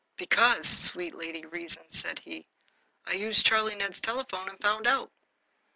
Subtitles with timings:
[0.15, 2.47] "Because, sweet Lady Reason," said he,
[3.05, 5.11] "I used Charlie Ned's telephone and found out."